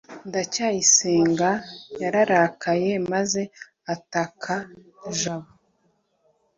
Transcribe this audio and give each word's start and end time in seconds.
ndacyayisenga 0.27 1.49
yararakaye 2.01 2.91
maze 3.11 3.41
ataka 3.93 4.53
jabo 5.19 5.51